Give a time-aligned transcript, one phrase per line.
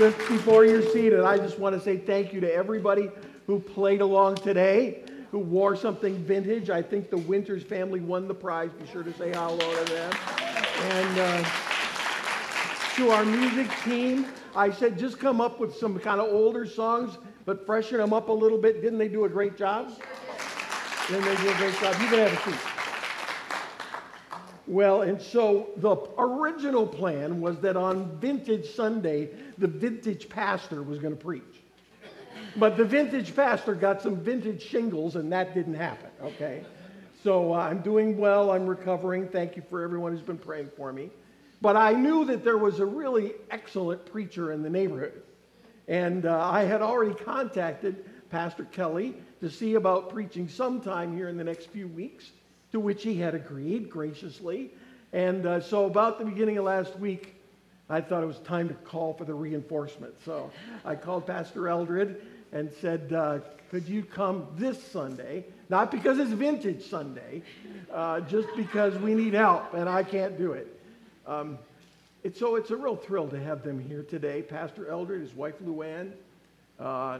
[0.00, 3.10] just before you're seated, I just want to say thank you to everybody
[3.46, 6.70] who played along today, who wore something vintage.
[6.70, 8.70] I think the Winters family won the prize.
[8.80, 10.10] Be sure to say hello to them.
[10.80, 11.50] And uh,
[12.96, 14.24] to our music team,
[14.56, 18.30] I said just come up with some kind of older songs, but freshen them up
[18.30, 18.80] a little bit.
[18.80, 19.92] Didn't they do a great job?
[21.08, 21.94] Didn't they do a great job?
[22.00, 22.69] You can have a seat.
[24.70, 31.00] Well, and so the original plan was that on Vintage Sunday, the vintage pastor was
[31.00, 31.42] going to preach.
[32.54, 36.62] But the vintage pastor got some vintage shingles, and that didn't happen, okay?
[37.24, 38.52] So uh, I'm doing well.
[38.52, 39.26] I'm recovering.
[39.26, 41.10] Thank you for everyone who's been praying for me.
[41.60, 45.20] But I knew that there was a really excellent preacher in the neighborhood.
[45.88, 51.36] And uh, I had already contacted Pastor Kelly to see about preaching sometime here in
[51.36, 52.30] the next few weeks
[52.72, 54.70] to which he had agreed graciously.
[55.12, 57.34] And uh, so, about the beginning of last week,
[57.88, 60.14] I thought it was time to call for the reinforcement.
[60.24, 60.50] So,
[60.84, 63.40] I called Pastor Eldred and said, uh,
[63.70, 65.44] Could you come this Sunday?
[65.68, 67.42] Not because it's Vintage Sunday,
[67.92, 70.80] uh, just because we need help and I can't do it.
[71.26, 71.58] Um,
[72.22, 74.42] it, so, it's a real thrill to have them here today.
[74.42, 76.12] Pastor Eldred, his wife Luann,
[76.78, 77.18] uh,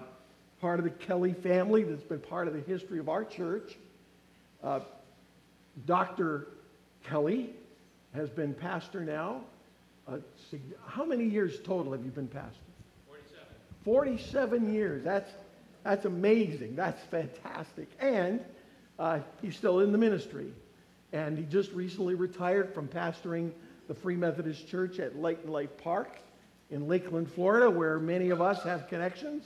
[0.61, 3.77] part of the Kelly family that's been part of the history of our church.
[5.87, 6.49] Dr.
[7.05, 7.51] Kelly
[8.15, 9.43] has been pastor now.
[10.09, 10.19] Uh,
[10.87, 12.59] how many years total have you been pastor?
[13.07, 13.47] 47.
[13.85, 15.05] 47 years.
[15.05, 15.31] That's,
[15.85, 16.75] that's amazing.
[16.75, 17.89] That's fantastic.
[18.01, 18.41] And
[18.99, 20.53] uh, he's still in the ministry.
[21.13, 23.53] And he just recently retired from pastoring
[23.89, 26.19] the Free Methodist Church at Light and Life Park
[26.71, 29.45] in Lakeland, Florida, where many of us have connections.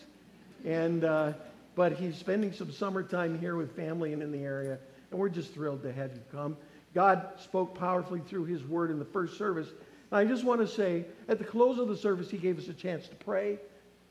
[0.65, 1.33] And, uh,
[1.75, 4.79] but he's spending some summertime here with family and in the area.
[5.15, 6.57] And we're just thrilled to have you come.
[6.93, 9.69] God spoke powerfully through his word in the first service.
[10.11, 12.67] And I just want to say, at the close of the service, he gave us
[12.67, 13.61] a chance to pray,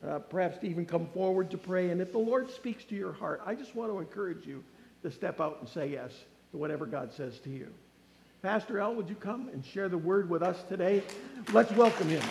[0.08, 1.90] uh, perhaps to even come forward to pray.
[1.90, 4.64] And if the Lord speaks to your heart, I just want to encourage you
[5.02, 6.14] to step out and say yes
[6.52, 7.68] to whatever God says to you.
[8.42, 11.04] Pastor L, would you come and share the word with us today?
[11.52, 12.24] Let's welcome him.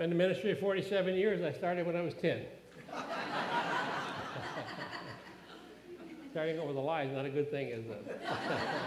[0.00, 1.42] Been in ministry 47 years.
[1.42, 2.40] I started when I was 10.
[6.30, 8.20] Starting over the lie is not a good thing, is it?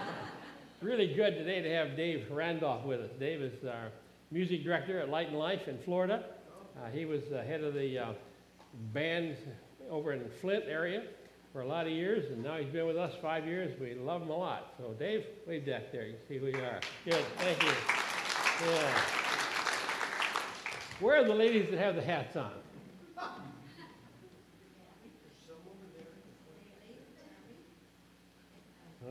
[0.81, 3.12] really good today to have Dave Randolph with us.
[3.19, 3.91] Dave is our
[4.31, 6.24] music director at Light and Life in Florida.
[6.84, 8.13] Uh, he was the head of the uh,
[8.91, 9.38] band
[9.91, 11.03] over in Flint area
[11.51, 13.80] for a lot of years, and now he's been with us five years.
[13.80, 14.74] We love him a lot.
[14.80, 16.07] So, Dave, wave back there.
[16.07, 16.80] You see who you are.
[17.06, 17.24] Good.
[17.38, 17.72] Thank you.
[18.66, 19.22] Yeah.
[21.03, 22.53] Where are the ladies that have the hats on?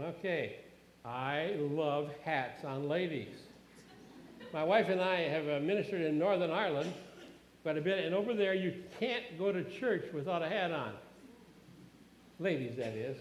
[0.02, 0.56] Okay.
[1.04, 3.36] I love hats on ladies.
[4.54, 6.94] My wife and I have ministered in Northern Ireland
[7.62, 10.94] quite a bit, and over there you can't go to church without a hat on.
[12.40, 13.18] Ladies, that is.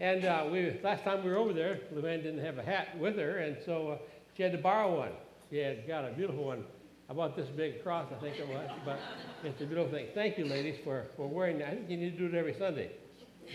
[0.00, 3.16] And uh, we, last time we were over there, Luann didn't have a hat with
[3.16, 3.98] her, and so uh,
[4.36, 5.12] she had to borrow one.
[5.50, 6.64] She had got a beautiful one
[7.10, 8.98] about this big cross, I think it was, but
[9.42, 10.06] it's a beautiful thing.
[10.14, 11.68] Thank you, ladies, for, for wearing that.
[11.68, 12.92] I think you need to do it every Sunday.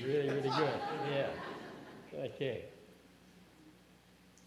[0.04, 0.74] Really, really good.
[1.10, 1.28] Yeah.
[2.20, 2.66] Okay.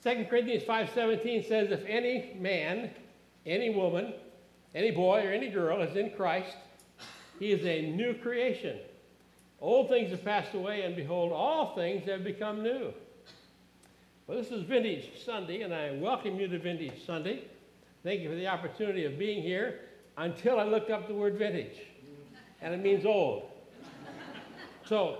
[0.04, 2.90] 2 Corinthians 5.17 says, If any man,
[3.46, 4.12] any woman,
[4.74, 6.54] any boy or any girl is in Christ,
[7.38, 8.78] he is a new creation.
[9.58, 12.92] Old things have passed away, and behold, all things have become new.
[14.26, 17.44] Well, this is Vintage Sunday, and I welcome you to Vintage Sunday.
[18.08, 19.80] Thank you for the opportunity of being here
[20.16, 21.76] until I looked up the word vintage,
[22.62, 23.50] and it means old.
[24.86, 25.18] So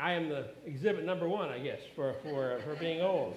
[0.00, 3.36] I am the exhibit number one, I guess, for, for, for being old.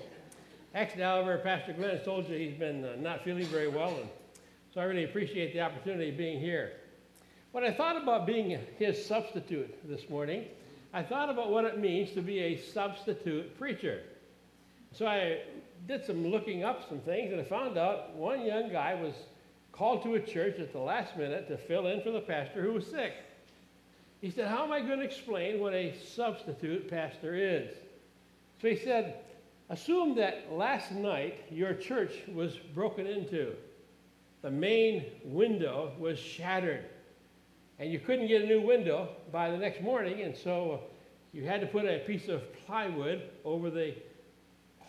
[0.74, 4.08] Actually, however, Pastor Glenn has told you he's been uh, not feeling very well, and
[4.74, 6.72] so I really appreciate the opportunity of being here.
[7.52, 10.46] When I thought about being his substitute this morning,
[10.94, 14.04] I thought about what it means to be a substitute preacher.
[14.94, 15.42] So I
[15.88, 19.14] did some looking up some things, and I found out one young guy was
[19.72, 22.74] called to a church at the last minute to fill in for the pastor who
[22.74, 23.14] was sick.
[24.20, 27.72] He said, How am I going to explain what a substitute pastor is?
[28.62, 29.20] So he said,
[29.70, 33.54] Assume that last night your church was broken into.
[34.42, 36.86] The main window was shattered.
[37.80, 40.82] And you couldn't get a new window by the next morning, and so
[41.32, 43.94] you had to put a piece of plywood over the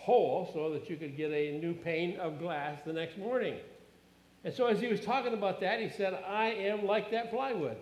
[0.08, 3.56] hole so that you could get a new pane of glass the next morning.
[4.42, 7.76] And so as he was talking about that, he said, I am like that plywood.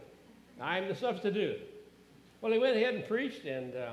[0.61, 1.61] I'm the substitute.
[2.41, 3.93] Well, he went ahead and preached, and uh,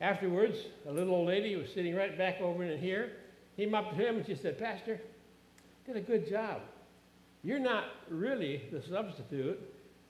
[0.00, 0.58] afterwards,
[0.88, 3.14] a little old lady was sitting right back over in here.
[3.56, 5.00] He came up to him and she said, Pastor,
[5.84, 6.60] did a good job.
[7.42, 9.58] You're not really the substitute.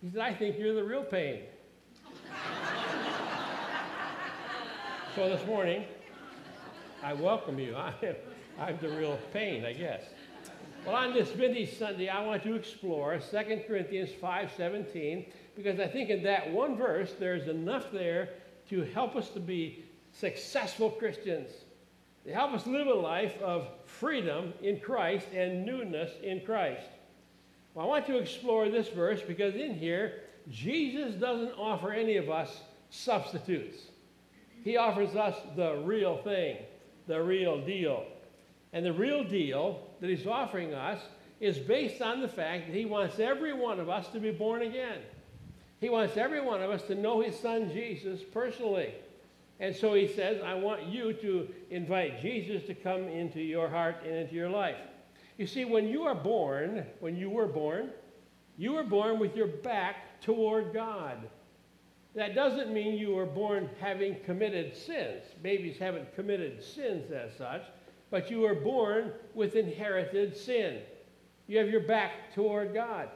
[0.03, 1.45] He said, I think you're the real pain.
[5.17, 5.87] so this morning,
[7.03, 7.75] I welcome you.
[7.77, 8.15] I am,
[8.61, 10.03] I'm the real pain, I guess.
[10.87, 15.27] Well, on this Vintage Sunday, I want to explore 2 Corinthians 5.17
[15.57, 18.31] because I think in that one verse, there's enough there
[18.69, 21.51] to help us to be successful Christians.
[22.25, 26.87] To help us live a life of freedom in Christ and newness in Christ.
[27.75, 32.31] Well, I want to explore this verse because in here, Jesus doesn't offer any of
[32.31, 32.61] us
[32.91, 33.79] substitutes.
[34.63, 36.59] He offers us the real thing,
[37.07, 38.05] the real deal.
[38.73, 41.01] And the real deal that he's offering us
[41.41, 44.63] is based on the fact that he wants every one of us to be born
[44.63, 44.99] again.
[45.81, 48.95] He wants every one of us to know his son Jesus personally.
[49.59, 53.97] And so he says, I want you to invite Jesus to come into your heart
[54.05, 54.77] and into your life.
[55.39, 57.91] You see, when you are born, when you were born,
[58.57, 61.17] you were born with your back toward God.
[62.15, 65.25] That doesn't mean you were born having committed sins.
[65.43, 67.63] Babies haven't committed sins as such,
[68.11, 70.81] but you were born with inherited sin.
[71.47, 73.09] You have your back toward God.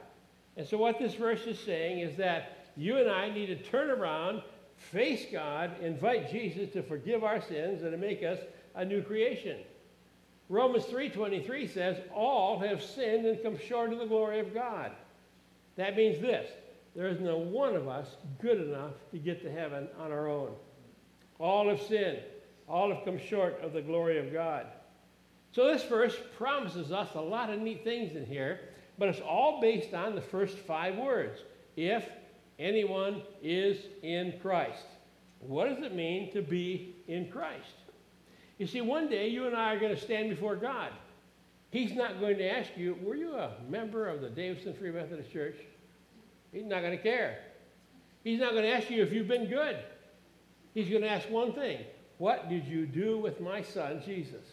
[0.57, 3.91] And so, what this verse is saying is that you and I need to turn
[3.91, 4.41] around,
[4.75, 8.39] face God, invite Jesus to forgive our sins and to make us
[8.75, 9.59] a new creation.
[10.49, 14.91] Romans 3:23 says, "All have sinned and come short of the glory of God."
[15.75, 16.49] That means this:
[16.97, 18.07] there is no one of us
[18.41, 20.49] good enough to get to heaven on our own.
[21.39, 22.17] All have sinned.
[22.67, 24.65] All have come short of the glory of God.
[25.51, 28.59] So this verse promises us a lot of neat things in here,
[28.97, 31.39] but it's all based on the first five words.
[31.75, 32.09] If
[32.57, 34.85] anyone is in Christ.
[35.39, 37.75] What does it mean to be in Christ?
[38.57, 40.89] You see, one day you and I are going to stand before God.
[41.69, 45.31] He's not going to ask you, were you a member of the Davison Free Methodist
[45.31, 45.57] Church?
[46.51, 47.39] He's not going to care.
[48.23, 49.77] He's not going to ask you if you've been good.
[50.73, 51.79] He's going to ask one thing
[52.17, 54.43] What did you do with my son, Jesus?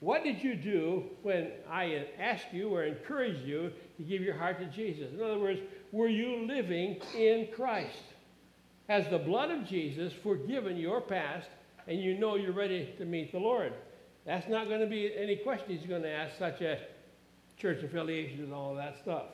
[0.00, 4.58] What did you do when I asked you or encouraged you to give your heart
[4.60, 5.12] to Jesus?
[5.12, 5.60] In other words,
[5.90, 8.02] were you living in Christ?
[8.88, 11.48] Has the blood of Jesus forgiven your past
[11.88, 13.72] and you know you're ready to meet the Lord?
[14.26, 16.78] That's not going to be any question he's going to ask, such as
[17.56, 19.26] church affiliation and all that stuff.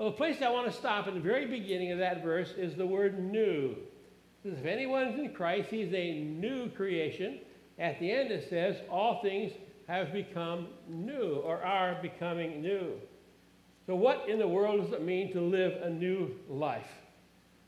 [0.00, 2.74] Well, the place I want to stop at the very beginning of that verse is
[2.74, 3.76] the word new.
[4.42, 7.40] Because if anyone's in Christ, he's a new creation.
[7.78, 9.52] At the end, it says, all things
[9.88, 12.94] have become new or are becoming new.
[13.86, 16.88] So, what in the world does it mean to live a new life?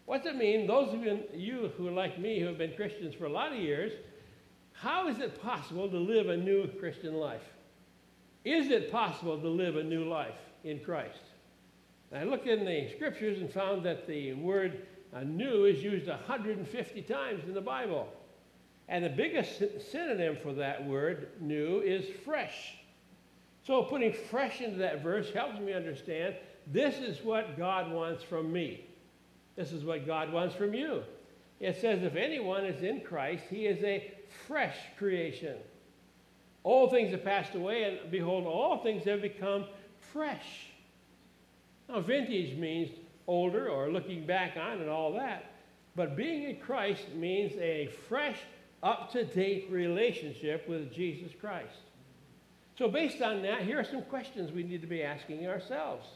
[0.06, 3.26] What does it mean, those of you who like me, who have been Christians for
[3.26, 3.92] a lot of years,
[4.72, 7.44] how is it possible to live a new Christian life?
[8.42, 11.20] Is it possible to live a new life in Christ?
[12.14, 17.02] I looked in the scriptures and found that the word uh, new is used 150
[17.02, 18.08] times in the Bible.
[18.88, 22.74] And the biggest synonym for that word, new, is fresh.
[23.66, 26.34] So putting fresh into that verse helps me understand
[26.66, 28.86] this is what God wants from me.
[29.56, 31.02] This is what God wants from you.
[31.60, 34.12] It says, if anyone is in Christ, he is a
[34.46, 35.56] fresh creation.
[36.64, 39.66] All things have passed away, and behold, all things have become
[40.12, 40.71] fresh.
[41.88, 42.90] Now, vintage means
[43.26, 45.52] older or looking back on and all that.
[45.94, 48.38] But being in Christ means a fresh,
[48.82, 51.74] up to date relationship with Jesus Christ.
[52.78, 56.06] So, based on that, here are some questions we need to be asking ourselves.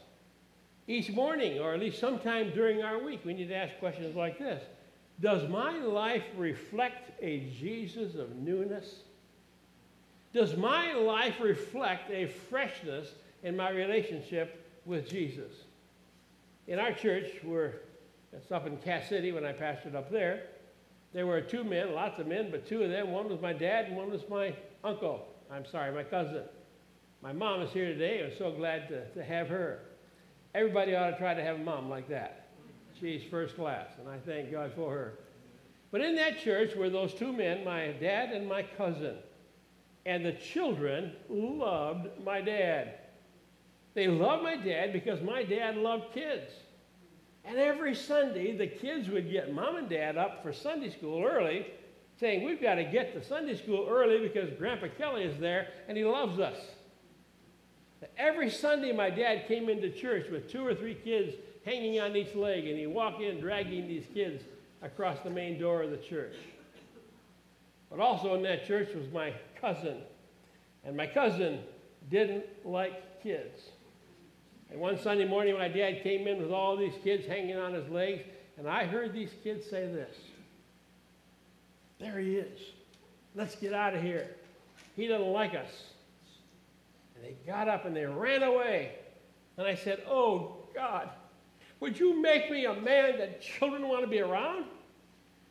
[0.87, 4.39] Each morning, or at least sometime during our week, we need to ask questions like
[4.39, 4.63] this
[5.19, 9.01] Does my life reflect a Jesus of newness?
[10.33, 13.09] Does my life reflect a freshness
[13.43, 15.51] in my relationship with Jesus?
[16.65, 17.73] In our church, we're
[18.33, 20.43] it's up in Cass City when I pastored up there.
[21.13, 23.11] There were two men, lots of men, but two of them.
[23.11, 24.53] One was my dad, and one was my
[24.83, 25.25] uncle.
[25.51, 26.43] I'm sorry, my cousin.
[27.21, 28.23] My mom is here today.
[28.23, 29.79] I'm so glad to, to have her.
[30.53, 32.49] Everybody ought to try to have a mom like that.
[32.99, 35.19] She's first class, and I thank God for her.
[35.91, 39.15] But in that church were those two men, my dad and my cousin.
[40.05, 42.99] And the children loved my dad.
[43.97, 46.51] They loved my dad because my dad loved kids.
[47.43, 51.65] And every Sunday, the kids would get mom and dad up for Sunday school early,
[52.19, 55.97] saying, We've got to get to Sunday school early because Grandpa Kelly is there and
[55.97, 56.57] he loves us.
[58.19, 61.33] Every Sunday, my dad came into church with two or three kids
[61.65, 64.43] hanging on each leg, and he'd walk in dragging these kids
[64.83, 66.35] across the main door of the church.
[67.89, 70.03] But also in that church was my cousin.
[70.83, 71.61] And my cousin
[72.11, 73.71] didn't like kids.
[74.69, 77.87] And one Sunday morning, my dad came in with all these kids hanging on his
[77.89, 78.23] legs,
[78.57, 80.15] and I heard these kids say this
[81.99, 82.59] There he is.
[83.35, 84.35] Let's get out of here.
[84.95, 85.69] He doesn't like us.
[87.15, 88.93] And they got up and they ran away.
[89.57, 91.09] And I said, Oh, God,
[91.79, 94.65] would you make me a man that children want to be around?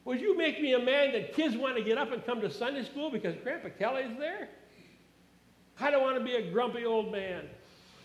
[0.04, 2.50] Would you make me a man that kids want to get up and come to
[2.50, 4.48] Sunday school because Grandpa Kelly's there?
[5.80, 7.44] I don't want to be a grumpy old man.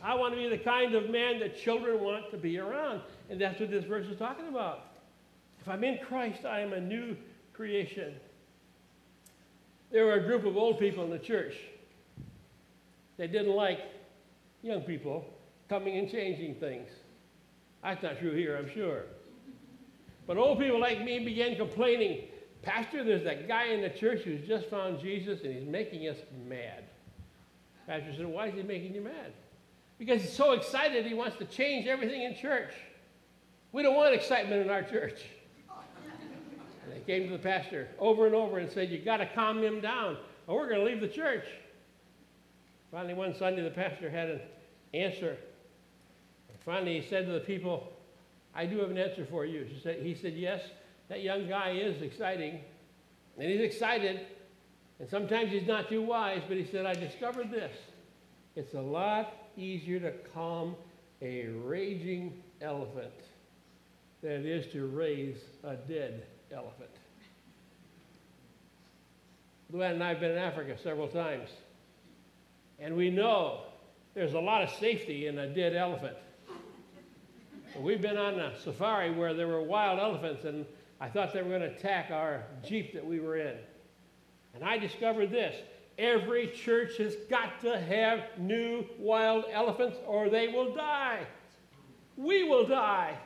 [0.03, 3.01] I want to be the kind of man that children want to be around.
[3.29, 4.87] And that's what this verse is talking about.
[5.61, 7.15] If I'm in Christ, I am a new
[7.53, 8.15] creation.
[9.91, 11.55] There were a group of old people in the church
[13.17, 13.79] that didn't like
[14.63, 15.25] young people
[15.69, 16.89] coming and changing things.
[17.83, 19.03] That's not true here, I'm sure.
[20.25, 22.21] But old people like me began complaining
[22.61, 26.17] Pastor, there's that guy in the church who's just found Jesus and he's making us
[26.47, 26.83] mad.
[27.87, 29.33] Pastor said, Why is he making you mad?
[30.01, 32.73] Because he's so excited he wants to change everything in church.
[33.71, 35.21] We don't want excitement in our church.
[36.83, 39.61] And they came to the pastor over and over and said, You've got to calm
[39.61, 40.17] him down,
[40.47, 41.45] or we're going to leave the church.
[42.91, 44.39] Finally, one Sunday, the pastor had an
[44.95, 45.37] answer.
[46.49, 47.93] And finally, he said to the people,
[48.55, 49.67] I do have an answer for you.
[49.83, 50.63] Said, he said, Yes,
[51.09, 52.61] that young guy is exciting.
[53.37, 54.21] And he's excited.
[54.99, 57.77] And sometimes he's not too wise, but he said, I discovered this.
[58.55, 60.75] It's a lot easier to calm
[61.21, 63.13] a raging elephant
[64.21, 66.89] than it is to raise a dead elephant.
[69.73, 71.49] Luann and I have been in Africa several times,
[72.79, 73.61] and we know
[74.13, 76.17] there's a lot of safety in a dead elephant.
[77.79, 80.65] We've been on a safari where there were wild elephants, and
[80.99, 83.55] I thought they were going to attack our Jeep that we were in.
[84.53, 85.55] And I discovered this
[85.97, 91.25] every church has got to have new wild elephants, or they will die.
[92.17, 93.17] We will die.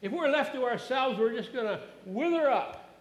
[0.00, 3.00] If we're left to ourselves, we're just going to wither up.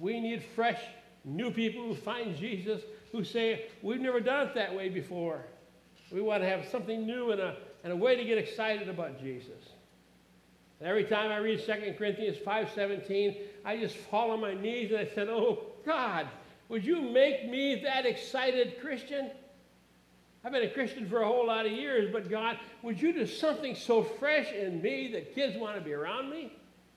[0.00, 0.80] We need fresh,
[1.24, 5.44] new people who find Jesus, who say, We've never done it that way before.
[6.10, 9.20] We want to have something new and a and a way to get excited about
[9.20, 9.72] Jesus.
[10.80, 15.00] And every time I read 2 Corinthians 5:17, I just fall on my knees and
[15.00, 16.28] I said, "Oh God,
[16.68, 19.30] would you make me that excited Christian?"
[20.44, 23.26] I've been a Christian for a whole lot of years, but God, would you do
[23.26, 26.52] something so fresh in me that kids want to be around me?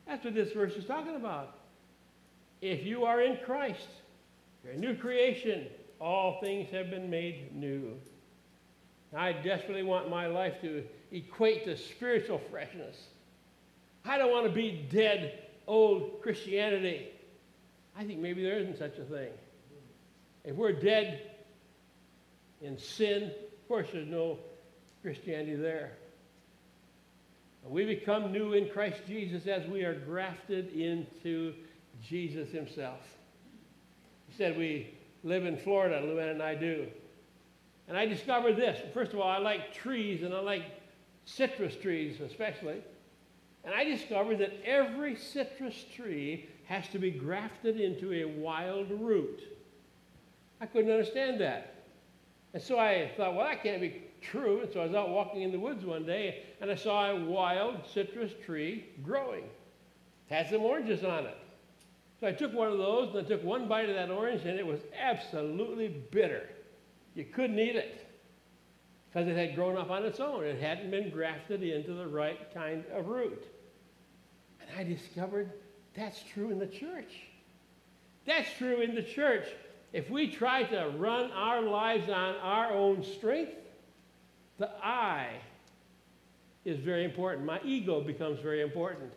[0.06, 1.58] That's what this verse is talking about.
[2.62, 3.88] If you are in Christ,
[4.64, 5.68] you're a new creation.
[6.00, 8.00] All things have been made new.
[9.16, 12.96] I desperately want my life to equate to spiritual freshness.
[14.06, 17.10] I don't want to be dead old Christianity.
[17.98, 19.32] I think maybe there isn't such a thing.
[20.44, 21.22] If we're dead
[22.62, 24.40] in sin, of course there's no
[25.02, 25.94] Christianity there.
[27.64, 31.54] We become new in Christ Jesus as we are grafted into
[32.02, 33.00] Jesus himself.
[34.28, 34.94] He said we
[35.24, 36.88] live in Florida, Luann and I do.
[37.88, 38.82] And I discovered this.
[38.94, 40.64] First of all, I like trees, and I like
[41.26, 42.82] citrus trees especially.
[43.64, 49.42] And I discovered that every citrus tree has to be grafted into a wild root.
[50.62, 51.74] I couldn't understand that.
[52.54, 54.62] And so I thought, well, that can't be true.
[54.62, 57.16] And so I was out walking in the woods one day, and I saw a
[57.16, 59.46] wild citrus tree growing.
[60.30, 61.38] It had some oranges on it.
[62.20, 64.60] So I took one of those, and I took one bite of that orange, and
[64.60, 66.50] it was absolutely bitter.
[67.16, 68.08] You couldn't eat it
[69.10, 70.44] because it had grown up on its own.
[70.44, 73.48] It hadn't been grafted into the right kind of root.
[74.62, 75.52] And I discovered
[75.96, 77.12] that's true in the church.
[78.26, 79.48] That's true in the church.
[79.94, 83.54] If we try to run our lives on our own strength,
[84.58, 85.28] the I
[86.64, 87.46] is very important.
[87.46, 89.12] My ego becomes very important.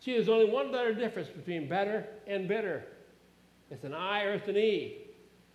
[0.00, 2.84] See, there's only one letter difference between better and bitter.
[3.70, 4.98] It's an I or it's an E.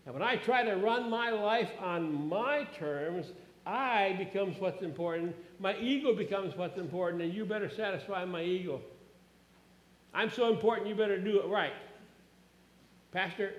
[0.06, 3.28] And when I try to run my life on my terms,
[3.66, 5.36] I becomes what's important.
[5.60, 8.82] My ego becomes what's important, and you better satisfy my ego.
[10.14, 11.74] I'm so important, you better do it right.
[13.12, 13.54] Pastor,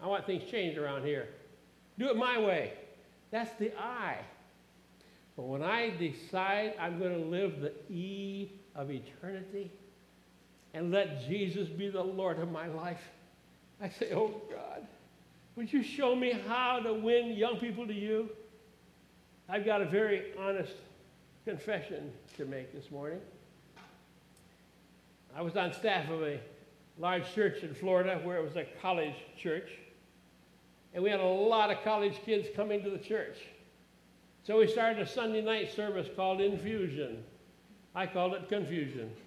[0.00, 1.28] I want things changed around here.
[1.98, 2.72] Do it my way.
[3.30, 4.16] That's the I.
[5.36, 9.70] But when I decide I'm going to live the E of eternity
[10.74, 13.00] and let Jesus be the Lord of my life,
[13.80, 14.86] I say, oh God,
[15.56, 18.30] would you show me how to win young people to you?
[19.48, 20.74] I've got a very honest
[21.44, 23.20] confession to make this morning.
[25.36, 26.40] I was on staff of a
[26.98, 29.70] large church in Florida where it was a college church.
[30.94, 33.36] And we had a lot of college kids coming to the church.
[34.42, 37.22] So we started a Sunday night service called Infusion.
[37.94, 39.10] I called it Confusion.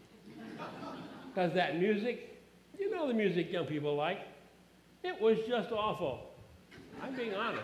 [1.33, 2.43] Because that music,
[2.77, 4.19] you know the music young people like,
[5.01, 6.31] it was just awful.
[7.01, 7.63] I'm being honest.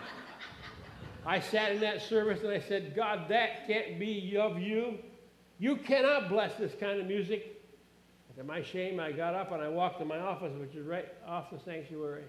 [1.26, 4.98] I sat in that service and I said, God, that can't be of you.
[5.58, 7.62] You cannot bless this kind of music.
[8.38, 11.08] To my shame, I got up and I walked to my office, which is right
[11.26, 12.24] off the sanctuary.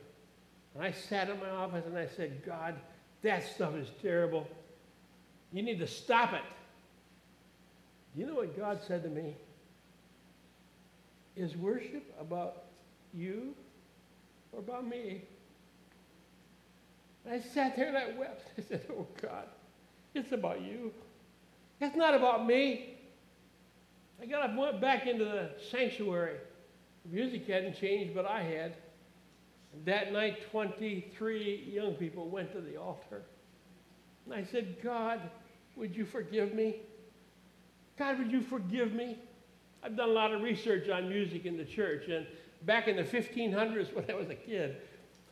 [0.80, 2.74] And I sat in my office and I said, God,
[3.22, 4.48] that stuff is terrible.
[5.52, 6.42] You need to stop it.
[8.16, 9.36] You know what God said to me?
[11.36, 12.64] Is worship about
[13.14, 13.54] you
[14.54, 15.24] or about me?
[17.26, 18.44] And I sat there and I wept.
[18.58, 19.48] I said, Oh God,
[20.14, 20.94] it's about you.
[21.82, 22.96] It's not about me.
[24.22, 26.38] I got up, went back into the sanctuary.
[27.06, 28.76] The music hadn't changed, but I had.
[29.86, 33.24] That night, 23 young people went to the altar.
[34.26, 35.22] And I said, God,
[35.76, 36.78] would you forgive me?
[37.98, 39.18] God, would you forgive me?
[39.84, 42.26] I've done a lot of research on music in the church, and
[42.66, 44.78] back in the 1500s when I was a kid,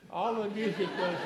[0.10, 1.18] all the music was,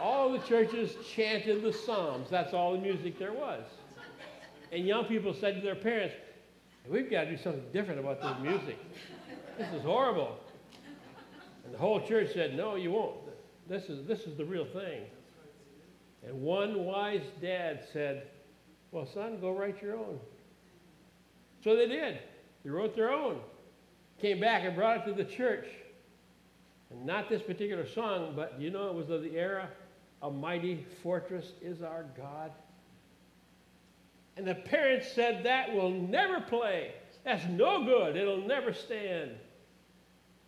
[0.00, 2.28] all the churches chanted the Psalms.
[2.30, 3.64] That's all the music there was.
[4.72, 6.14] And young people said to their parents,
[6.88, 8.78] We've got to do something different about this music.
[9.56, 10.36] This is horrible.
[11.72, 13.16] And the whole church said, No, you won't.
[13.66, 15.04] This is, this is the real thing.
[16.22, 18.26] And one wise dad said,
[18.90, 20.20] Well, son, go write your own.
[21.64, 22.18] So they did.
[22.62, 23.40] They wrote their own.
[24.20, 25.64] Came back and brought it to the church.
[26.90, 29.66] And not this particular song, but you know it was of the era.
[30.20, 32.52] A mighty fortress is our God.
[34.36, 36.92] And the parents said, That will never play.
[37.24, 38.14] That's no good.
[38.14, 39.30] It'll never stand.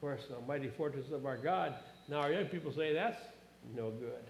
[0.05, 1.73] Course, the mighty fortress of our God.
[2.11, 3.17] Now, our young people say, That's
[3.75, 4.23] no good.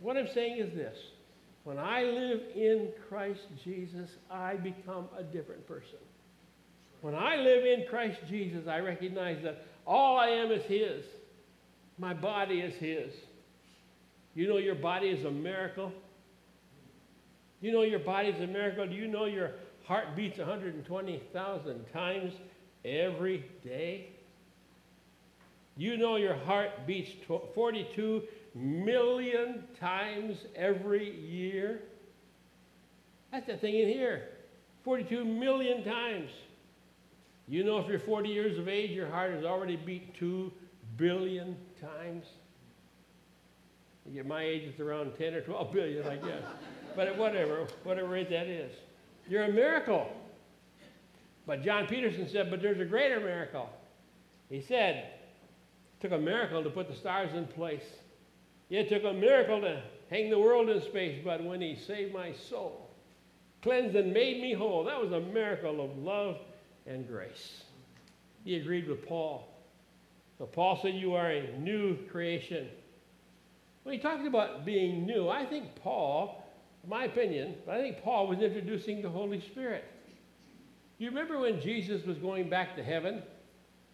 [0.00, 0.96] What I'm saying is this
[1.62, 6.00] when I live in Christ Jesus, I become a different person.
[7.02, 11.04] When I live in Christ Jesus, I recognize that all I am is His.
[11.98, 13.12] My body is His.
[14.34, 15.92] You know, your body is a miracle.
[17.60, 18.88] You know your body is a miracle.
[18.88, 19.52] Do you know your
[19.84, 22.32] heart beats 120,000 times
[22.84, 24.15] every day?
[25.76, 27.10] You know your heart beats
[27.54, 28.22] 42
[28.54, 31.82] million times every year?
[33.32, 34.28] That's the thing in here
[34.84, 36.30] 42 million times.
[37.48, 40.52] You know, if you're 40 years of age, your heart has already beat 2
[40.96, 42.26] billion times.
[44.14, 46.42] Get my age, it's around 10 or 12 billion, I guess
[46.96, 48.72] but whatever, whatever rate that is.
[49.28, 50.10] You're a miracle.
[51.46, 53.68] But John Peterson said, but there's a greater miracle.
[54.48, 55.10] He said,
[56.00, 57.84] took a miracle to put the stars in place.
[58.70, 62.32] It took a miracle to hang the world in space, but when he saved my
[62.32, 62.90] soul,
[63.62, 66.38] cleansed and made me whole, that was a miracle of love
[66.86, 67.62] and grace.
[68.44, 69.48] He agreed with Paul.
[70.38, 72.68] So Paul said, You are a new creation.
[73.82, 76.46] When he talked about being new, I think Paul
[76.88, 79.84] my opinion, I think Paul was introducing the Holy Spirit.
[80.98, 83.22] You remember when Jesus was going back to heaven?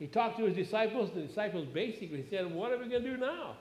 [0.02, 1.10] He talked to his disciples.
[1.14, 3.54] The disciples basically said, What are we going to do now?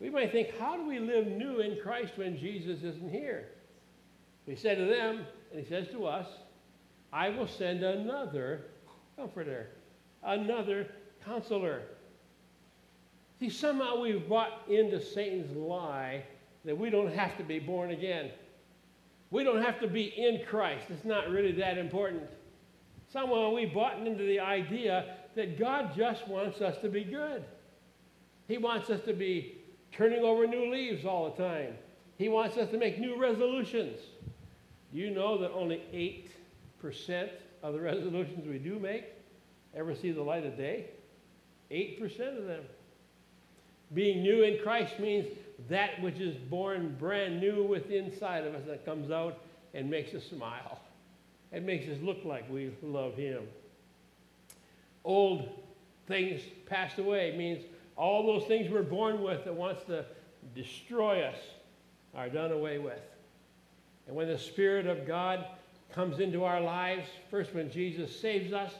[0.00, 3.48] We might think, How do we live new in Christ when Jesus isn't here?
[4.46, 6.26] He said to them, and he says to us,
[7.12, 8.62] I will send another
[9.14, 9.68] comforter,
[10.22, 10.86] another
[11.22, 11.82] counselor.
[13.38, 16.24] See, somehow we've bought into Satan's lie
[16.64, 18.30] that we don't have to be born again.
[19.30, 20.86] We don't have to be in Christ.
[20.88, 22.22] It's not really that important.
[23.12, 27.44] Somehow we've bought into the idea that God just wants us to be good.
[28.48, 29.58] He wants us to be
[29.92, 31.74] turning over new leaves all the time.
[32.16, 33.98] He wants us to make new resolutions.
[34.92, 36.28] You know that only
[36.82, 37.30] 8%
[37.62, 39.04] of the resolutions we do make
[39.74, 40.86] ever see the light of day?
[41.70, 42.62] 8% of them.
[43.94, 45.26] Being new in Christ means
[45.68, 49.38] that which is born brand new within inside of us that comes out
[49.74, 50.80] and makes us smile.
[51.52, 53.42] It makes us look like we love Him.
[55.04, 55.48] Old
[56.06, 57.64] things passed away means
[57.96, 60.04] all those things we're born with that wants to
[60.54, 61.38] destroy us
[62.14, 63.00] are done away with.
[64.06, 65.46] And when the Spirit of God
[65.92, 68.72] comes into our lives, first when Jesus saves us,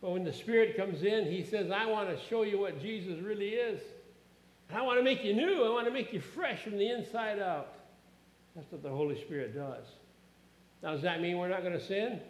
[0.00, 3.20] but when the Spirit comes in, He says, I want to show you what Jesus
[3.20, 3.80] really is.
[4.72, 5.64] I want to make you new.
[5.64, 7.74] I want to make you fresh from the inside out.
[8.54, 9.84] That's what the Holy Spirit does.
[10.82, 12.20] Now, does that mean we're not going to sin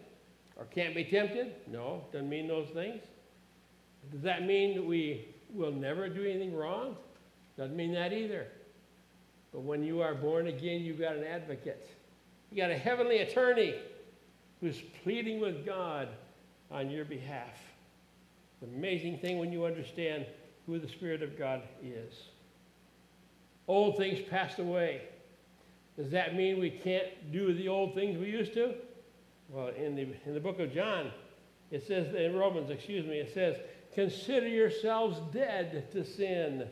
[0.57, 1.53] or can't be tempted?
[1.71, 3.03] No, doesn't mean those things.
[4.13, 6.97] Does that mean that we will never do anything wrong?
[7.57, 8.47] Doesn't mean that either.
[9.53, 11.89] But when you are born again, you've got an advocate.
[12.51, 13.75] You got a heavenly attorney
[14.61, 16.09] who's pleading with God
[16.71, 17.59] on your behalf.
[18.63, 20.27] Amazing thing when you understand
[20.67, 22.15] who the Spirit of God is.
[23.67, 25.03] Old things passed away.
[25.97, 28.75] Does that mean we can't do the old things we used to?
[29.49, 31.11] Well, in the, in the book of John,
[31.71, 33.57] it says, in Romans, excuse me, it says,
[34.01, 36.67] consider yourselves dead to sin.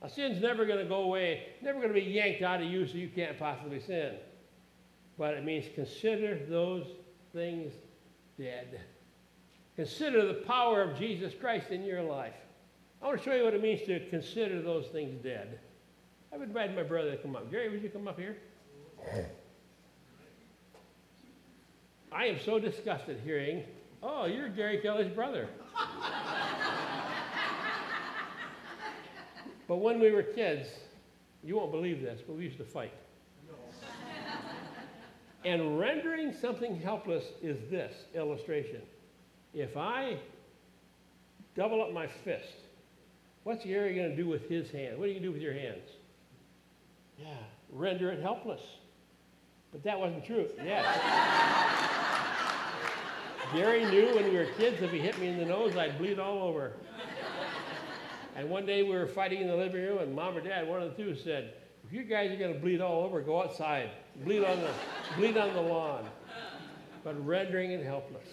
[0.00, 2.86] Now, sin's never going to go away, never going to be yanked out of you
[2.86, 4.14] so you can't possibly sin.
[5.18, 6.86] But it means consider those
[7.34, 7.74] things
[8.38, 8.80] dead.
[9.76, 12.34] Consider the power of Jesus Christ in your life.
[13.02, 15.58] I want to show you what it means to consider those things dead.
[16.32, 17.50] I've invited my brother to come up.
[17.50, 18.38] Gary, would you come up here?
[22.10, 23.64] I am so disgusted hearing,
[24.02, 25.48] oh, you're Gary Kelly's brother.
[29.68, 30.68] But when we were kids,
[31.42, 32.92] you won't believe this, but we used to fight.
[35.44, 38.82] and rendering something helpless is this illustration.
[39.54, 40.18] If I
[41.54, 42.54] double up my fist,
[43.44, 44.98] what's Gary going to do with his hand?
[44.98, 45.88] What do you do with your hands?
[47.18, 47.34] Yeah,
[47.70, 48.62] render it helpless.
[49.72, 50.48] But that wasn't true.
[50.64, 52.18] Yes.
[53.54, 56.18] Gary knew when we were kids if he hit me in the nose, I'd bleed
[56.18, 56.72] all over.
[58.34, 60.80] And one day we were fighting in the living room, and mom or dad, one
[60.80, 63.90] of the two, said, If you guys are going to bleed all over, go outside.
[64.24, 64.70] Bleed on the,
[65.16, 66.06] bleed on the lawn.
[67.04, 68.26] But rendering it helpless.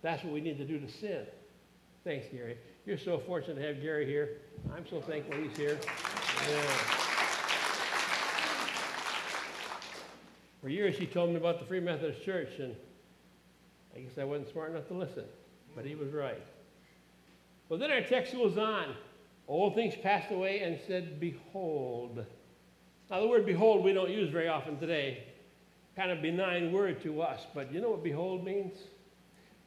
[0.00, 1.26] That's what we need to do to sin.
[2.04, 2.56] Thanks, Gary.
[2.86, 4.38] You're so fortunate to have Gary here.
[4.74, 5.78] I'm so thankful he's here.
[6.48, 6.62] Yeah.
[10.62, 12.74] For years, he told me about the Free Methodist Church, and
[13.94, 15.24] I guess I wasn't smart enough to listen,
[15.74, 16.42] but he was right.
[17.68, 18.94] Well, then our text goes on.
[19.46, 22.24] Old things passed away and said, Behold.
[23.10, 25.24] Now, the word behold we don't use very often today.
[25.96, 28.74] Kind of benign word to us, but you know what behold means?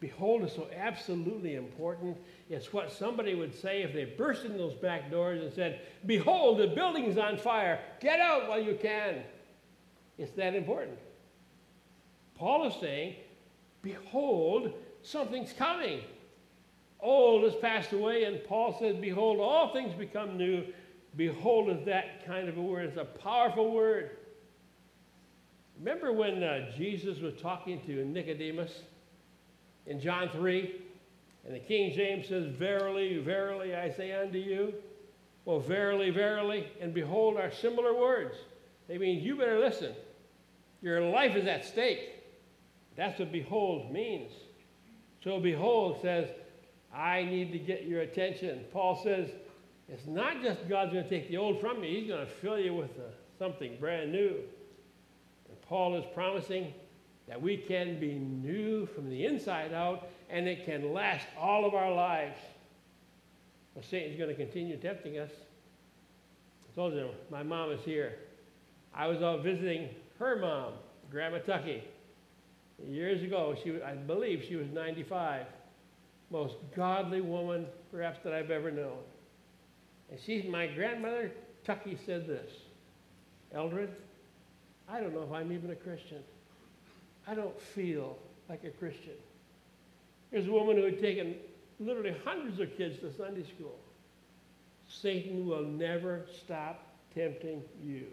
[0.02, 2.16] Behold is so absolutely important.
[2.50, 6.58] It's what somebody would say if they burst in those back doors and said, Behold,
[6.58, 7.78] the building's on fire.
[8.00, 9.22] Get out while you can.
[10.18, 10.98] It's that important.
[12.34, 13.14] Paul is saying,
[13.82, 16.00] Behold, something's coming.
[17.00, 20.64] Old has passed away, and Paul says, Behold, all things become new.
[21.16, 22.86] Behold is that kind of a word.
[22.86, 24.16] It's a powerful word.
[25.78, 28.72] Remember when uh, Jesus was talking to Nicodemus
[29.86, 30.76] in John 3?
[31.44, 34.74] And the King James says, Verily, verily, I say unto you.
[35.44, 38.36] Well, verily, verily, and behold are similar words.
[38.86, 39.92] They mean you better listen.
[40.82, 42.21] Your life is at stake.
[42.96, 44.32] That's what behold means.
[45.22, 46.28] So behold says,
[46.94, 48.64] I need to get your attention.
[48.72, 49.30] Paul says,
[49.88, 52.58] it's not just God's going to take the old from you, He's going to fill
[52.58, 54.36] you with uh, something brand new.
[55.48, 56.72] And Paul is promising
[57.28, 61.74] that we can be new from the inside out and it can last all of
[61.74, 62.38] our lives.
[63.74, 65.30] Well, Satan's going to continue tempting us.
[66.70, 68.18] I told you, my mom is here.
[68.94, 70.74] I was out visiting her mom,
[71.10, 71.84] Grandma Tucky.
[72.88, 75.46] Years ago, she, I believe she was 95.
[76.30, 78.98] Most godly woman, perhaps, that I've ever known.
[80.10, 81.30] And she, my grandmother,
[81.64, 82.50] Tucky, said this
[83.52, 83.90] Eldred,
[84.88, 86.22] I don't know if I'm even a Christian.
[87.26, 88.18] I don't feel
[88.48, 89.14] like a Christian.
[90.30, 91.36] There's a woman who had taken
[91.78, 93.76] literally hundreds of kids to Sunday school.
[94.88, 98.06] Satan will never stop tempting you.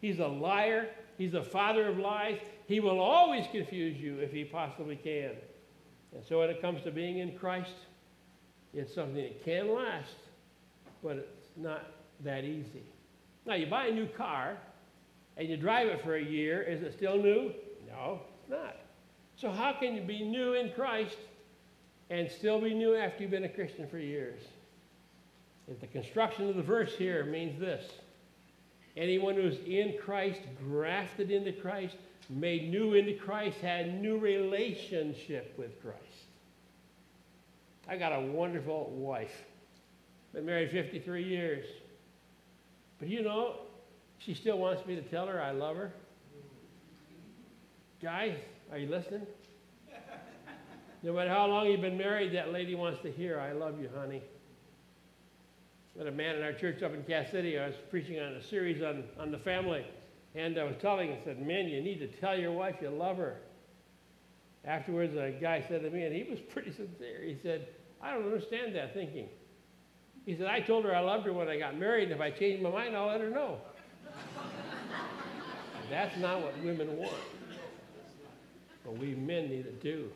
[0.00, 0.88] He's a liar.
[1.18, 2.38] He's the father of lies.
[2.66, 5.32] He will always confuse you if he possibly can.
[6.14, 7.74] And so when it comes to being in Christ,
[8.74, 10.14] it's something that can last,
[11.02, 11.86] but it's not
[12.24, 12.82] that easy.
[13.46, 14.58] Now, you buy a new car
[15.36, 16.62] and you drive it for a year.
[16.62, 17.52] Is it still new?
[17.86, 18.76] No, it's not.
[19.36, 21.16] So, how can you be new in Christ
[22.10, 24.40] and still be new after you've been a Christian for years?
[25.68, 27.84] If the construction of the verse here means this
[28.96, 31.96] Anyone who's in Christ, grafted into Christ,
[32.30, 36.00] made new into Christ, had new relationship with Christ.
[37.88, 39.44] I got a wonderful wife.
[40.32, 41.66] Been married 53 years.
[42.98, 43.56] But you know,
[44.18, 45.92] she still wants me to tell her I love her.
[48.02, 48.36] Guys,
[48.70, 49.26] are you listening?
[51.02, 53.88] No matter how long you've been married, that lady wants to hear, I love you,
[53.94, 54.22] honey.
[55.98, 57.58] Had a man in our church up in Cass City.
[57.58, 59.84] I was preaching on a series on, on the family.
[60.34, 62.90] And I was telling, him, I said, man, you need to tell your wife you
[62.90, 63.38] love her.
[64.66, 67.68] Afterwards, a guy said to me, and he was pretty sincere, he said,
[68.02, 69.28] I don't understand that thinking.
[70.26, 72.30] He said, I told her I loved her when I got married, and if I
[72.30, 73.58] change my mind, I'll let her know.
[75.90, 77.12] That's not what women want.
[78.84, 80.10] But we men need to do.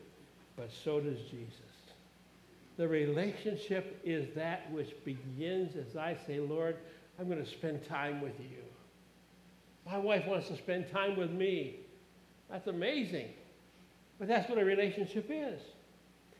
[0.57, 1.70] But so does Jesus.
[2.81, 6.77] The relationship is that which begins as I say, Lord,
[7.19, 8.63] I'm going to spend time with you.
[9.85, 11.81] My wife wants to spend time with me.
[12.51, 13.35] That's amazing.
[14.19, 15.61] But that's what a relationship is.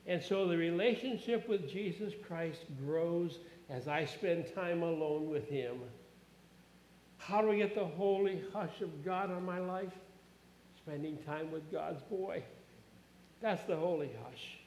[0.07, 5.77] And so the relationship with Jesus Christ grows as I spend time alone with Him.
[7.19, 9.93] How do I get the holy hush of God on my life?
[10.79, 12.43] Spending time with God's boy.
[13.43, 14.60] That's the holy hush.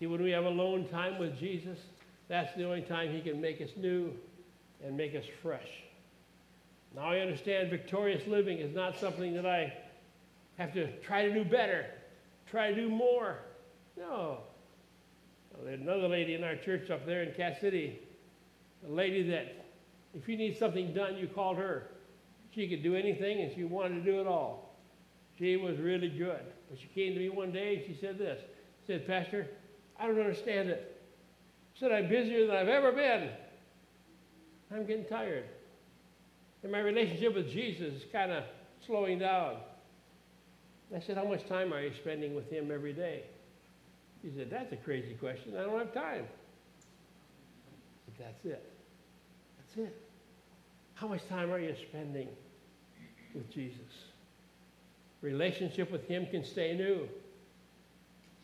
[0.00, 1.78] See, when we have alone time with Jesus,
[2.26, 4.12] that's the only time He can make us new
[4.82, 5.68] and make us fresh.
[6.96, 9.74] Now I understand victorious living is not something that I
[10.56, 11.86] have to try to do better,
[12.50, 13.38] try to do more.
[13.96, 14.38] No.
[15.52, 18.00] Well, there's another lady in our church up there in Cass City,
[18.88, 19.66] a lady that
[20.14, 21.90] if you need something done, you called her.
[22.54, 24.76] She could do anything and she wanted to do it all.
[25.38, 26.40] She was really good.
[26.68, 28.40] But she came to me one day and she said this.
[28.86, 29.46] She said, Pastor,
[30.00, 31.00] I don't understand it.
[31.74, 33.28] He said, I'm busier than I've ever been.
[34.72, 35.44] I'm getting tired.
[36.62, 38.44] And my relationship with Jesus is kind of
[38.86, 39.56] slowing down.
[40.94, 43.24] I said, How much time are you spending with him every day?
[44.22, 45.56] He said, That's a crazy question.
[45.56, 46.24] I don't have time.
[48.06, 48.72] But that's it.
[49.58, 49.96] That's it.
[50.94, 52.28] How much time are you spending
[53.34, 53.80] with Jesus?
[55.22, 57.08] Relationship with Him can stay new.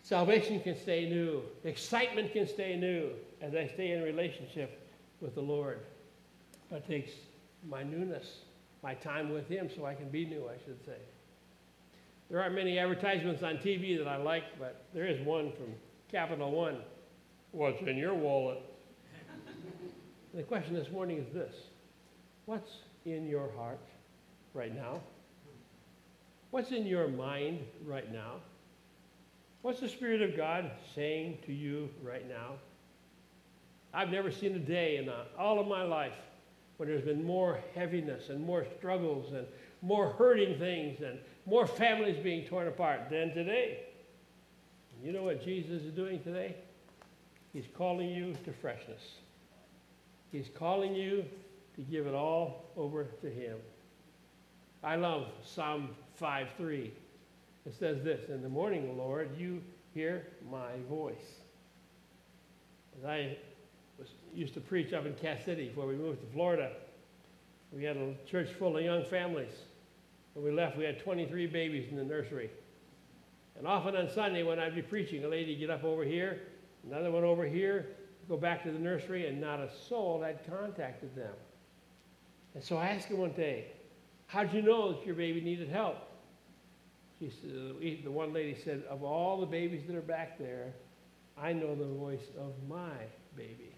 [0.07, 1.43] Salvation can stay new.
[1.65, 4.89] Excitement can stay new as I stay in relationship
[5.21, 5.81] with the Lord.
[6.71, 7.11] But it takes
[7.69, 8.43] my newness,
[8.85, 10.99] my time with Him, so I can be new, I should say.
[12.31, 15.75] There aren't many advertisements on TV that I like, but there is one from
[16.09, 16.77] Capital One.
[17.51, 18.59] What's in your wallet?
[20.35, 21.55] the question this morning is this
[22.45, 22.71] What's
[23.07, 23.81] in your heart
[24.55, 25.01] right now?
[26.53, 28.35] What's in your mind right now?
[29.67, 32.53] What's the Spirit of God saying to you right now?
[33.93, 36.15] I've never seen a day in uh, all of my life
[36.77, 39.45] when there's been more heaviness and more struggles and
[39.83, 43.81] more hurting things and more families being torn apart than today.
[45.03, 46.55] You know what Jesus is doing today?
[47.53, 49.03] He's calling you to freshness.
[50.31, 51.25] He's calling you
[51.75, 53.57] to give it all over to Him.
[54.85, 55.89] I love Psalm
[56.23, 56.93] 5:3.
[57.67, 59.61] It says this In the morning, Lord, you
[59.93, 61.41] hear my voice.
[62.99, 63.37] As I
[63.99, 66.71] was, used to preach up in Cass City before we moved to Florida,
[67.73, 69.53] we had a church full of young families.
[70.35, 72.51] When we left, we had 23 babies in the nursery.
[73.59, 76.43] And often on Sunday, when I'd be preaching, a lady would get up over here,
[76.87, 77.87] another one over here,
[78.29, 81.33] go back to the nursery, and not a soul had contacted them.
[82.55, 83.73] And so I asked her one day,
[84.27, 86.06] How'd you know that your baby needed help?
[87.19, 90.75] She said, the one lady said, Of all the babies that are back there,
[91.39, 92.93] I know the voice of my
[93.37, 93.75] baby.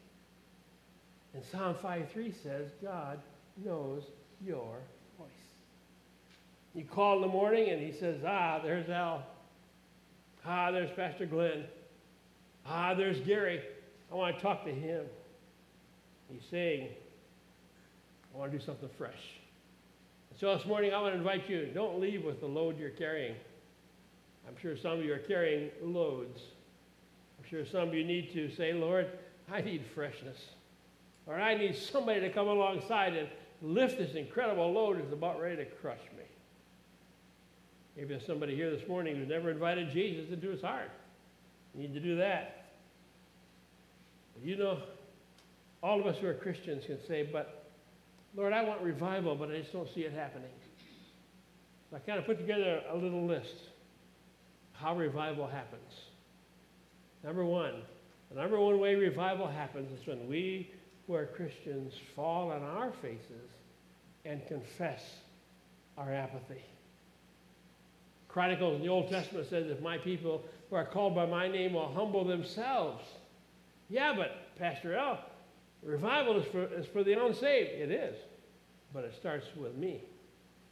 [1.35, 3.21] And Psalm 5.3 says, God
[3.65, 4.03] knows
[4.45, 4.79] your
[5.19, 5.29] voice.
[6.75, 9.25] You call in the morning and he says, Ah, there's Al.
[10.45, 11.65] Ah, there's Pastor Glenn.
[12.67, 13.63] Ah, there's Gary.
[14.11, 15.05] I want to talk to him.
[16.31, 16.89] He's saying,
[18.35, 19.38] I want to do something fresh.
[20.39, 23.35] So this morning, I want to invite you don't leave with the load you're carrying.
[24.47, 26.41] I'm sure some of you are carrying loads.
[27.37, 29.09] I'm sure some of you need to say, Lord,
[29.51, 30.39] I need freshness.
[31.27, 33.29] Or I need somebody to come alongside and
[33.63, 36.25] lift this incredible load that's about ready to crush me.
[37.97, 40.93] Maybe there's somebody here this morning who's never invited Jesus into his heart.
[41.75, 42.69] You need to do that.
[44.41, 44.79] You know,
[45.83, 47.58] all of us who are Christians can say, but
[48.37, 50.51] Lord, I want revival, but I just don't see it happening.
[51.91, 53.55] So I kind of put together a little list
[54.73, 55.93] how revival happens.
[57.25, 57.83] Number one,
[58.31, 60.71] the number one way revival happens is when we
[61.07, 63.51] who are Christians fall on our faces
[64.25, 65.03] and confess
[65.97, 66.63] our apathy.
[68.29, 71.73] Chronicles in the Old Testament says, if my people who are called by my name
[71.73, 73.03] will humble themselves
[73.89, 75.19] yeah, but Pastor L,
[75.83, 77.71] revival is for, is for the unsaved.
[77.71, 78.17] It is.
[78.93, 80.03] But it starts with me.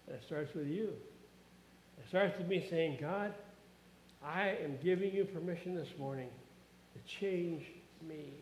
[0.07, 0.91] And it starts with you.
[1.99, 3.35] It starts with me saying, God,
[4.25, 6.29] I am giving you permission this morning
[6.95, 7.63] to change
[8.07, 8.33] me.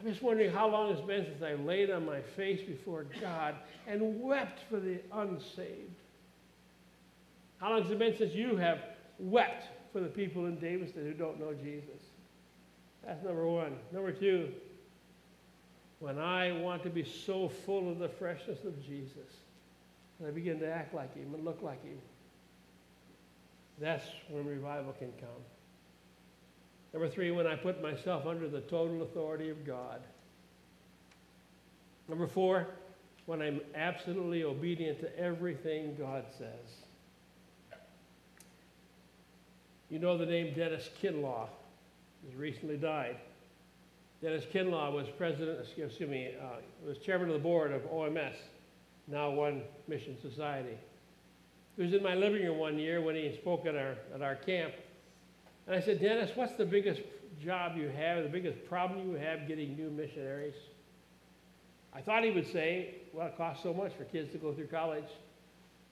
[0.00, 3.54] I'm just wondering how long it's been since I laid on my face before God
[3.86, 5.94] and wept for the unsaved.
[7.58, 8.78] How long has it been since you have
[9.18, 12.02] wept for the people in Davison who don't know Jesus?
[13.06, 13.76] That's number one.
[13.92, 14.50] Number two,
[16.00, 19.30] when I want to be so full of the freshness of Jesus,
[20.18, 21.98] and I begin to act like Him and look like Him,
[23.80, 25.42] that's when revival can come.
[26.92, 30.00] Number three, when I put myself under the total authority of God.
[32.08, 32.68] Number four,
[33.26, 37.78] when I'm absolutely obedient to everything God says.
[39.90, 41.48] You know the name Dennis Kinlaw.
[42.24, 43.16] He's recently died.
[44.24, 46.56] Dennis Kinlaw was president, excuse me, uh,
[46.86, 48.32] was chairman of the board of OMS,
[49.06, 50.78] now One Mission Society.
[51.76, 54.36] He was in my living room one year when he spoke at our, at our
[54.36, 54.72] camp.
[55.66, 57.02] And I said, Dennis, what's the biggest
[57.44, 60.54] job you have, the biggest problem you have getting new missionaries?
[61.92, 64.68] I thought he would say, well, it costs so much for kids to go through
[64.68, 65.04] college.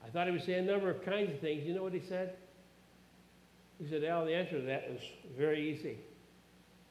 [0.03, 1.67] I thought he would say a number of kinds of things.
[1.67, 2.33] You know what he said?
[3.79, 5.01] He said, Al, the answer to that is
[5.37, 5.99] very easy.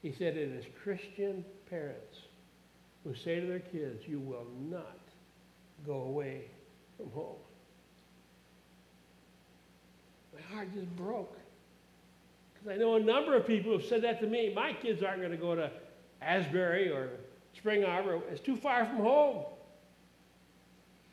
[0.02, 2.18] He said, it is Christian parents
[3.04, 4.98] who say to their kids, you will not
[5.86, 6.50] go away
[6.96, 7.36] from home.
[10.34, 11.38] My heart just broke.
[12.52, 14.52] Because I know a number of people who've said that to me.
[14.54, 15.70] My kids aren't going to go to
[16.20, 17.10] Asbury or
[17.56, 18.20] Spring Arbor.
[18.30, 19.44] It's too far from home.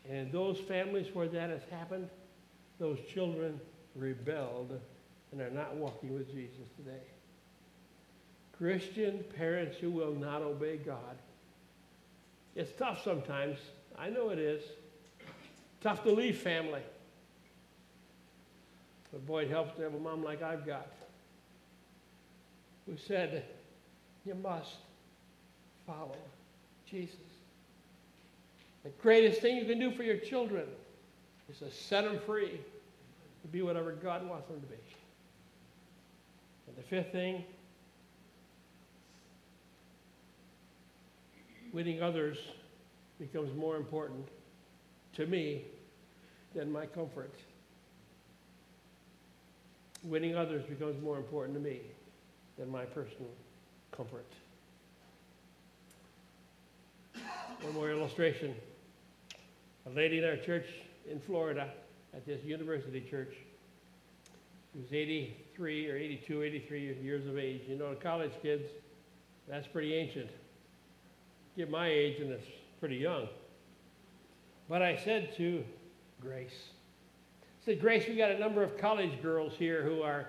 [0.08, 2.08] And those families where that has happened,
[2.78, 3.60] those children
[3.94, 4.80] rebelled
[5.30, 7.02] and are not walking with Jesus today.
[8.60, 11.16] Christian parents who will not obey God.
[12.54, 13.58] It's tough sometimes.
[13.98, 14.62] I know it is.
[15.80, 16.82] Tough to leave family.
[19.10, 20.88] But boy, it helps to have a mom like I've got
[22.86, 23.44] who said,
[24.26, 24.76] You must
[25.86, 26.16] follow
[26.86, 27.16] Jesus.
[28.84, 30.66] The greatest thing you can do for your children
[31.50, 32.60] is to set them free
[33.40, 34.76] to be whatever God wants them to be.
[36.66, 37.44] And the fifth thing,
[41.72, 42.36] winning others
[43.18, 44.28] becomes more important
[45.14, 45.64] to me
[46.54, 47.34] than my comfort.
[50.02, 51.80] Winning others becomes more important to me
[52.58, 53.30] than my personal
[53.92, 54.26] comfort.
[57.62, 58.54] One more illustration.
[59.86, 60.66] A lady in our church
[61.10, 61.68] in Florida,
[62.14, 63.34] at this university church,
[64.72, 67.62] she was 83 or 82, 83 years of age.
[67.68, 68.64] You know, college kids,
[69.48, 70.30] that's pretty ancient.
[71.56, 72.46] Get my age, and it's
[72.78, 73.28] pretty young.
[74.68, 75.64] But I said to
[76.20, 76.70] Grace,
[77.42, 80.28] I said, Grace, we got a number of college girls here who are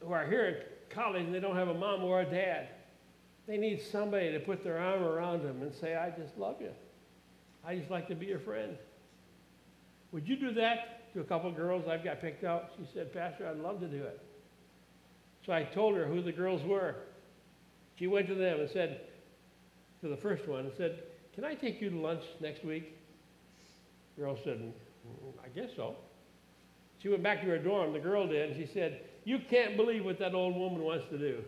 [0.00, 2.68] who are here at college and they don't have a mom or a dad.
[3.46, 6.70] They need somebody to put their arm around them and say, I just love you.
[7.66, 8.76] I just like to be your friend.
[10.12, 12.72] Would you do that to a couple of girls I've got picked out?
[12.76, 14.20] She said, Pastor, I'd love to do it.
[15.44, 16.96] So I told her who the girls were.
[17.98, 19.00] She went to them and said,
[20.04, 21.02] to the first one, and said,
[21.34, 22.94] Can I take you to lunch next week?
[24.14, 25.96] The girl said, mm, I guess so.
[26.98, 30.04] She went back to her dorm, the girl did, and she said, You can't believe
[30.04, 31.42] what that old woman wants to do.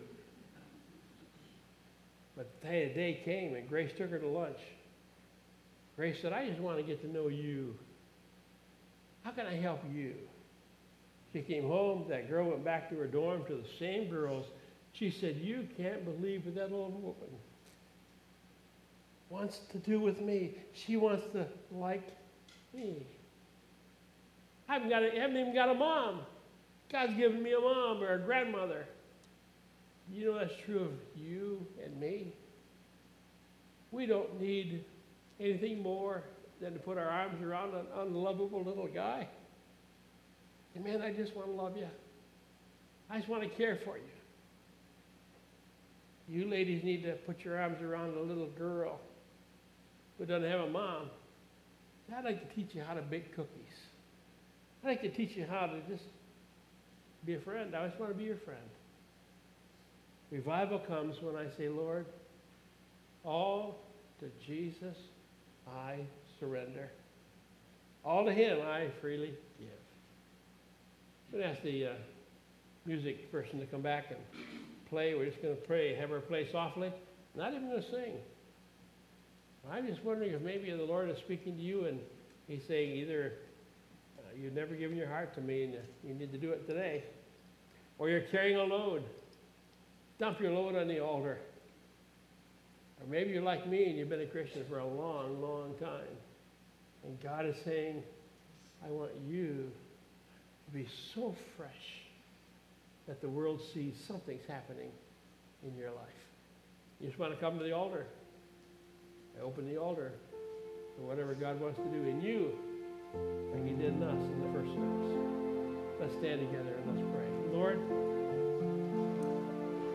[2.35, 4.59] But the day came and Grace took her to lunch.
[5.95, 7.75] Grace said, I just want to get to know you.
[9.23, 10.13] How can I help you?
[11.31, 12.05] She came home.
[12.09, 14.45] That girl went back to her dorm to the same girls.
[14.93, 17.37] She said, You can't believe what that old woman
[19.29, 20.55] wants to do with me.
[20.73, 22.07] She wants to like
[22.73, 23.05] me.
[24.69, 26.21] I haven't, got a, haven't even got a mom.
[26.91, 28.85] God's given me a mom or a grandmother.
[30.09, 32.33] You know that's true of you and me.
[33.91, 34.83] We don't need
[35.39, 36.23] anything more
[36.61, 39.27] than to put our arms around an unlovable little guy.
[40.75, 41.87] And man, I just want to love you.
[43.09, 44.03] I just want to care for you.
[46.29, 48.99] You ladies need to put your arms around a little girl
[50.17, 51.09] who doesn't have a mom.
[52.15, 53.73] I'd like to teach you how to bake cookies.
[54.83, 56.05] I'd like to teach you how to just
[57.25, 57.75] be a friend.
[57.75, 58.59] I just want to be your friend.
[60.31, 62.05] Revival comes when I say, Lord,
[63.23, 63.79] all
[64.19, 64.95] to Jesus
[65.67, 65.99] I
[66.39, 66.91] surrender.
[68.05, 69.67] All to Him I freely give.
[71.27, 71.93] I'm going to ask the uh,
[72.85, 74.19] music person to come back and
[74.89, 75.13] play.
[75.13, 76.91] We're just going to pray, have her play softly.
[77.35, 78.13] Not even going to sing.
[79.71, 81.99] I'm just wondering if maybe the Lord is speaking to you and
[82.47, 83.33] He's saying either
[84.17, 87.03] uh, you've never given your heart to me and you need to do it today,
[87.99, 89.03] or you're carrying a load.
[90.19, 91.39] Dump your load on the altar.
[92.99, 96.07] Or maybe you're like me and you've been a Christian for a long, long time.
[97.03, 98.01] And God is saying,
[98.85, 99.69] I want you
[100.65, 101.69] to be so fresh
[103.07, 104.89] that the world sees something's happening
[105.65, 106.07] in your life.
[106.99, 108.07] You just want to come to the altar.
[109.43, 110.11] Open the altar
[110.95, 112.57] for whatever God wants to do in you,
[113.53, 115.17] like He did in us in the first service.
[115.99, 117.27] Let's stand together and let's pray.
[117.51, 117.79] Lord,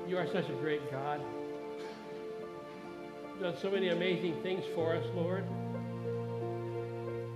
[0.09, 1.21] you are such a great God.
[3.33, 5.45] You've done so many amazing things for us, Lord.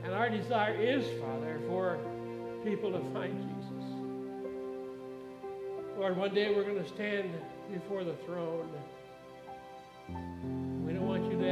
[0.05, 1.99] And our desire is, Father, for
[2.65, 3.85] people to find Jesus.
[5.99, 7.31] Lord, one day we're going to stand
[7.73, 8.69] before the throne.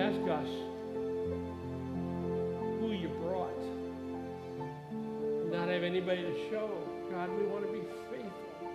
[0.05, 0.49] Ask us
[2.79, 3.57] who you brought.
[5.51, 6.69] Not have anybody to show.
[7.11, 7.81] God, we want to be
[8.11, 8.69] faithful.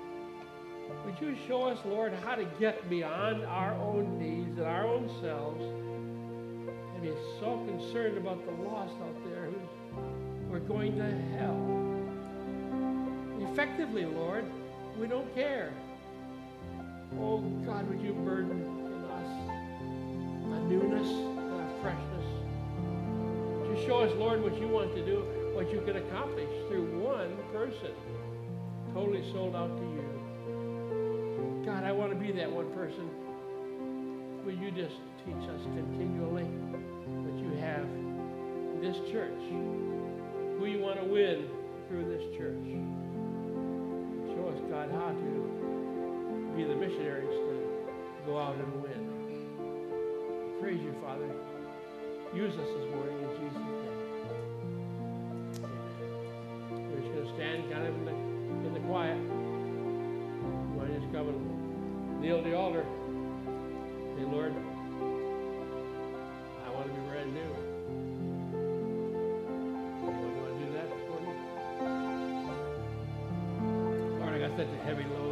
[1.05, 5.07] Would you show us, Lord, how to get beyond our own needs and our own
[5.21, 9.51] selves and be so concerned about the lost out there
[10.47, 11.61] who are going to hell?
[13.51, 14.45] Effectively, Lord,
[14.99, 15.71] we don't care.
[17.19, 18.78] Oh, God, would you burden
[20.67, 22.27] newness a freshness?
[23.69, 27.37] You show us, Lord, what you want to do, what you can accomplish through one
[27.51, 27.93] person
[28.93, 30.09] totally sold out to you?
[31.65, 33.09] God, I want to be that one person.
[34.43, 34.95] Will you just
[35.25, 37.85] teach us continually what you have
[38.81, 39.37] this church?
[40.57, 41.47] Who you want to win
[41.87, 42.65] through this church?
[44.33, 48.98] Show us, God, how to be the missionaries to go out and win.
[50.69, 51.25] Praise you, Father.
[52.31, 53.89] Use us this morning in Jesus' name.
[55.65, 55.73] Amen.
[56.91, 59.17] We're just going to stand kind of in the, in the quiet.
[59.17, 62.85] You want just come and kneel the altar.
[64.13, 64.53] Say, Lord,
[66.63, 67.51] I want to be brand new.
[70.05, 71.33] Anyone want to do that this morning?
[74.19, 75.28] Lord, I got such a heavy load.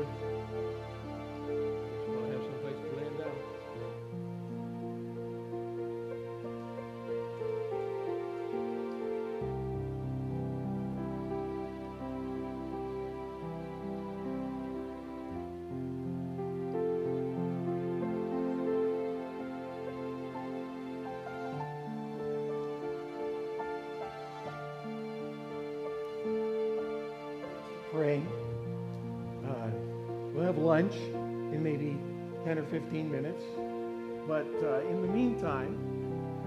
[30.77, 30.93] Lunch
[31.53, 31.97] in maybe
[32.45, 33.43] 10 or 15 minutes.
[34.27, 35.73] But uh, in the meantime,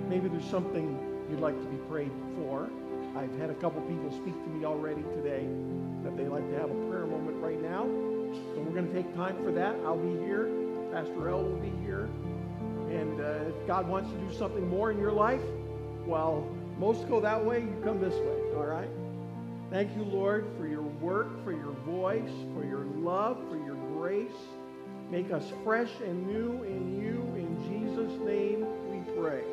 [0.09, 0.87] maybe there's something
[1.29, 2.71] you'd like to be prayed for.
[3.17, 5.49] I've had a couple people speak to me already today
[6.05, 7.83] that they'd like to have a prayer moment right now.
[8.55, 9.75] So we're going to take time for that.
[9.85, 10.49] I'll be here.
[10.93, 12.09] Pastor L will be here.
[12.89, 15.43] And uh, if God wants to do something more in your life,
[16.07, 16.47] well,
[16.79, 18.91] most go that way, you come this way, all right?
[19.71, 23.80] Thank you, Lord, for your work, for your voice, for your love, for your
[24.11, 24.43] grace.
[25.09, 27.23] Make us fresh and new in you.
[27.37, 29.45] In Jesus' name we pray.